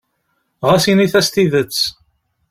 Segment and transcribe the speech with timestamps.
[0.67, 1.77] Ɣas init-as tidet.